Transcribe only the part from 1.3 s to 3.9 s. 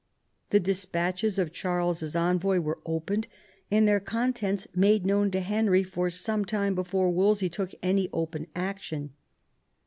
of Charles's envoy were opened and